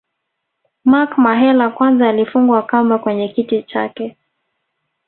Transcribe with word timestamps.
Mark 0.85 1.17
Mahela 1.17 1.69
kwanza 1.69 2.09
alifungwa 2.09 2.63
kamba 2.63 2.99
kwenye 2.99 3.27
kiti 3.27 3.63
chake 3.63 4.17